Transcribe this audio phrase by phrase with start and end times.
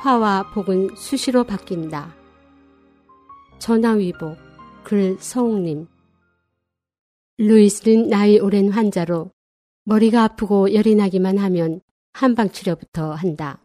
[0.00, 2.16] 화와 복은 수시로 바뀐다.
[3.58, 4.34] 전화위복,
[4.82, 5.88] 글 서홍님.
[7.36, 9.30] 루이스는 나이 오랜 환자로
[9.84, 11.82] 머리가 아프고 열이 나기만 하면
[12.14, 13.60] 한방 치료부터 한다.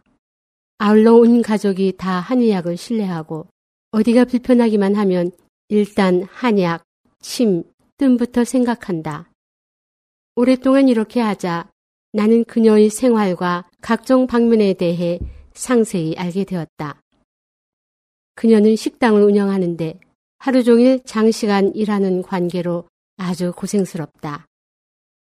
[0.78, 3.48] 아울러 온 가족이 다 한의학을 신뢰하고
[3.92, 5.32] 어디가 불편하기만 하면
[5.70, 6.84] 일단 한약,
[7.22, 7.64] 침,
[7.96, 9.32] 뜸부터 생각한다.
[10.36, 11.72] 오랫동안 이렇게 하자
[12.12, 15.18] 나는 그녀의 생활과 각종 방면에 대해
[15.56, 17.02] 상세히 알게 되었다.
[18.36, 20.00] 그녀는 식당을 운영하는데
[20.38, 22.88] 하루 종일 장시간 일하는 관계로
[23.18, 24.46] 아주 고생스럽다.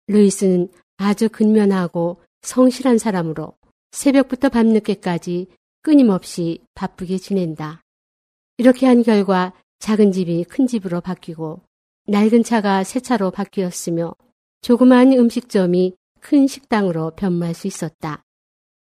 [0.07, 3.54] 루이스는 아주 근면하고 성실한 사람으로
[3.91, 5.48] 새벽부터 밤늦게까지
[5.81, 7.82] 끊임없이 바쁘게 지낸다.
[8.57, 11.61] 이렇게 한 결과 작은 집이 큰 집으로 바뀌고
[12.07, 14.13] 낡은 차가 새 차로 바뀌었으며
[14.61, 18.23] 조그마한 음식점이 큰 식당으로 변모할 수 있었다.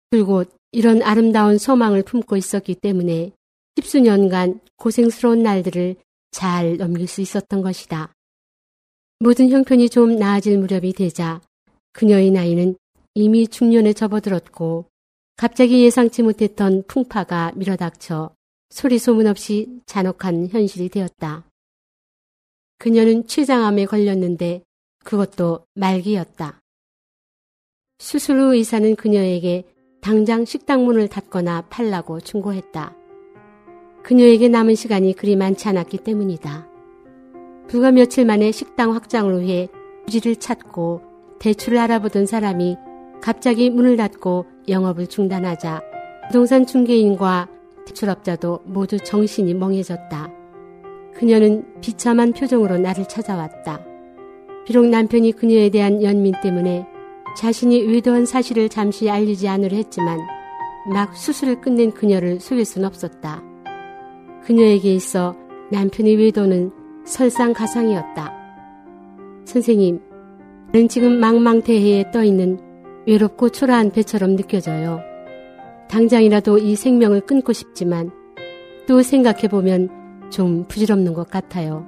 [0.10, 3.32] 불곧 이런 아름다운 소망을 품고 있었기 때문에
[3.76, 5.96] 십수년간 고생스러운 날들을
[6.32, 8.14] 잘 넘길 수 있었던 것이다.
[9.20, 11.42] 모든 형편이 좀 나아질 무렵이 되자
[11.94, 12.76] 그녀의 나이는
[13.14, 14.86] 이미 중년에 접어들었고
[15.36, 18.34] 갑자기 예상치 못했던 풍파가 밀어닥쳐
[18.70, 21.46] 소리 소문 없이 잔혹한 현실이 되었다.
[22.78, 24.64] 그녀는 췌장암에 걸렸는데
[25.04, 26.62] 그것도 말기였다.
[28.00, 29.66] 수술 후 의사는 그녀에게
[30.02, 32.96] 당장 식당 문을 닫거나 팔라고 충고했다.
[34.02, 36.68] 그녀에게 남은 시간이 그리 많지 않았기 때문이다.
[37.68, 39.70] 불과 며칠 만에 식당 확장을 위해
[40.06, 41.04] 부지를 찾고
[41.38, 42.78] 대출을 알아보던 사람이
[43.22, 45.84] 갑자기 문을 닫고 영업을 중단하자
[46.28, 47.48] 부동산 중개인과
[47.86, 50.32] 대출업자도 모두 정신이 멍해졌다.
[51.14, 53.86] 그녀는 비참한 표정으로 나를 찾아왔다.
[54.66, 56.88] 비록 남편이 그녀에 대한 연민 때문에
[57.38, 60.20] 자신이 의도한 사실을 잠시 알리지 않으려 했지만
[60.94, 63.44] 막 수술을 끝낸 그녀를 속일 순 없었다.
[64.44, 65.36] 그녀에게 있어
[65.72, 66.72] 남편의 외도는
[67.06, 68.34] 설상가상이었다.
[69.46, 70.02] 선생님,
[70.74, 72.60] 저는 지금 망망대해에 떠있는
[73.06, 75.02] 외롭고 초라한 배처럼 느껴져요.
[75.90, 78.12] 당장이라도 이 생명을 끊고 싶지만
[78.88, 81.86] 또 생각해보면 좀 부질없는 것 같아요.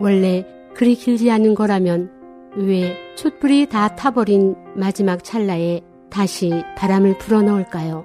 [0.00, 2.10] 원래 그리 길지 않은 거라면
[2.56, 8.04] 왜 촛불이 다 타버린 마지막 찰나에 다시 바람을 불어넣을까요?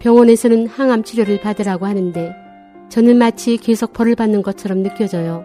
[0.00, 2.34] 병원에서는 항암 치료를 받으라고 하는데
[2.90, 5.44] 저는 마치 계속 벌을 받는 것처럼 느껴져요.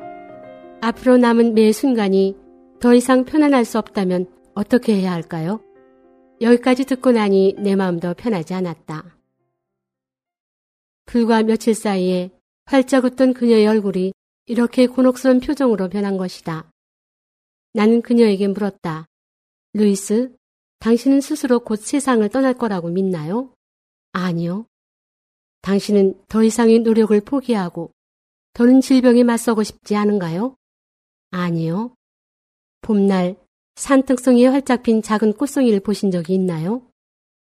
[0.82, 2.36] 앞으로 남은 매 순간이
[2.82, 5.62] 더 이상 편안할 수 없다면 어떻게 해야 할까요?
[6.42, 9.16] 여기까지 듣고 나니 내 마음도 편하지 않았다.
[11.06, 12.32] 불과 며칠 사이에
[12.66, 14.12] 활짝 웃던 그녀의 얼굴이
[14.46, 16.70] 이렇게 곤혹스러운 표정으로 변한 것이다.
[17.74, 19.06] 나는 그녀에게 물었다.
[19.74, 20.36] 루이스,
[20.80, 23.54] 당신은 스스로 곧 세상을 떠날 거라고 믿나요?
[24.12, 24.66] 아니요.
[25.62, 27.92] 당신은 더 이상의 노력을 포기하고
[28.54, 30.56] 더는 질병에 맞서고 싶지 않은가요?
[31.32, 31.94] 아니요.
[32.82, 33.36] 봄날
[33.76, 36.82] 산등성이에 활짝 핀 작은 꽃송이를 보신 적이 있나요?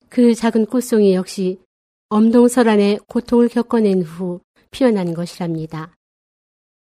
[0.09, 1.61] 그 작은 꽃송이 역시
[2.09, 4.41] 엄동설안의 고통을 겪어낸 후
[4.71, 5.95] 피어난 것이랍니다.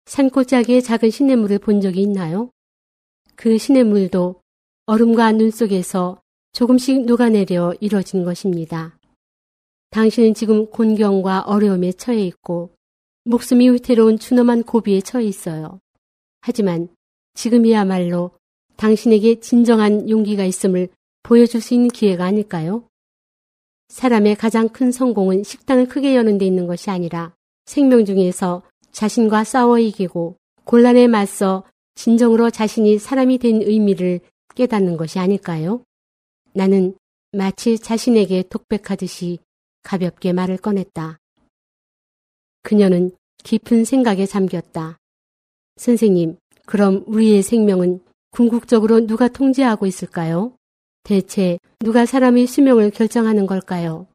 [0.06, 2.50] 산골짜기에 작은 시냇물을 본 적이 있나요?
[3.36, 4.41] 그 시냇물도
[4.86, 6.20] 얼음과 눈 속에서
[6.52, 8.98] 조금씩 녹아내려 이뤄진 것입니다.
[9.91, 12.70] 당신은 지금 곤경과 어려움에 처해 있고
[13.24, 15.80] 목숨이 위태로운 추놈한 고비에 처해 있어요.
[16.41, 16.88] 하지만
[17.34, 18.30] 지금이야말로
[18.76, 20.88] 당신에게 진정한 용기가 있음을
[21.22, 22.88] 보여줄 수 있는 기회가 아닐까요?
[23.88, 27.34] 사람의 가장 큰 성공은 식당을 크게 여는 데 있는 것이 아니라
[27.66, 31.64] 생명 중에서 자신과 싸워 이기고 곤란에 맞서
[31.96, 34.20] 진정으로 자신이 사람이 된 의미를
[34.54, 35.82] 깨닫는 것이 아닐까요?
[36.53, 36.97] 나는
[37.32, 39.38] 마치 자신에게 독백하듯이
[39.82, 41.18] 가볍게 말을 꺼냈다.
[42.62, 43.10] 그녀는
[43.42, 44.98] 깊은 생각에 잠겼다.
[45.76, 46.36] 선생님,
[46.66, 48.00] 그럼 우리의 생명은
[48.30, 50.56] 궁극적으로 누가 통제하고 있을까요?
[51.03, 54.06] 대체 누가 사람의 수명을 결정하는 걸까요?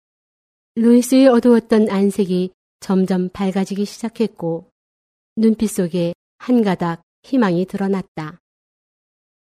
[0.75, 4.69] 루이스의 어두웠던 안색이 점점 밝아지기 시작했고
[5.37, 8.39] 눈빛 속에 한 가닥 희망이 드러났다.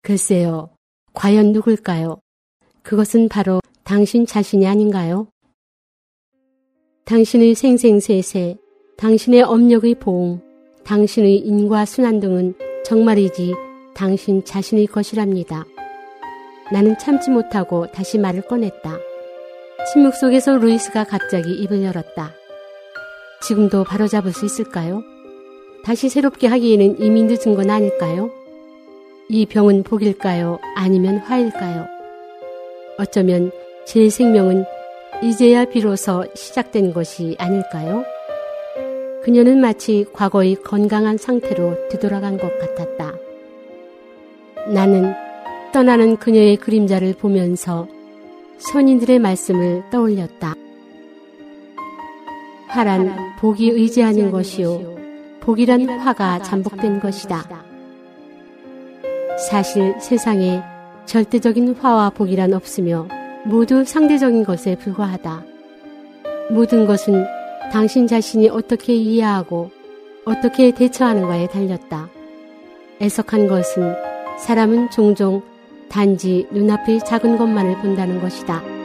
[0.02, 0.70] 글쎄요,
[1.14, 2.20] 과연 누굴까요?
[2.84, 5.28] 그것은 바로 당신 자신이 아닌가요?
[7.06, 8.58] 당신의 생생세세,
[8.98, 10.42] 당신의 업력의 보응,
[10.84, 12.54] 당신의 인과 순환 등은
[12.86, 13.54] 정말이지
[13.96, 15.66] 당신 자신의 것이랍니다.
[16.72, 18.98] 나는 참지 못하고 다시 말을 꺼냈다.
[19.92, 22.34] 침묵 속에서 루이스가 갑자기 입을 열었다.
[23.42, 25.02] 지금도 바로잡을 수 있을까요?
[25.84, 28.30] 다시 새롭게 하기에는 이미 늦은 건 아닐까요?
[29.28, 30.60] 이 병은 복일까요?
[30.76, 31.88] 아니면 화일까요?
[32.98, 33.52] 어쩌면
[33.86, 34.66] 제 생명은
[35.24, 38.04] 이제야 비로소 시작된 것이 아닐까요?
[39.24, 43.14] 그녀는 마치 과거의 건강한 상태로 되돌아간 것 같았다.
[44.74, 45.14] 나는
[45.72, 47.88] 떠나는 그녀의 그림자를 보면서
[48.58, 50.56] 선인들의 말씀을 떠올렸다.
[52.68, 54.99] 화란 복이 의지하는 것이요.
[55.42, 57.44] 복이란 화가 잠복된 것이다.
[59.50, 60.62] 사실 세상에
[61.06, 63.08] 절대적인 화와 복이란 없으며
[63.46, 65.44] 모두 상대적인 것에 불과하다.
[66.52, 67.26] 모든 것은
[67.72, 69.72] 당신 자신이 어떻게 이해하고
[70.26, 72.10] 어떻게 대처하는가에 달렸다.
[73.02, 73.96] 애석한 것은
[74.38, 75.42] 사람은 종종
[75.90, 78.79] 단지 눈앞의 작은 것만을 본다는 것이다.